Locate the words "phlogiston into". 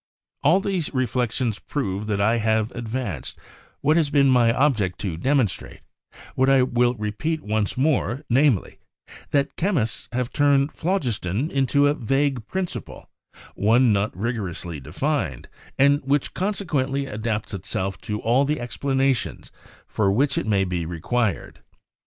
10.73-11.85